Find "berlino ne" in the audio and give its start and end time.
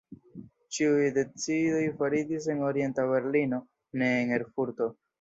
3.15-4.13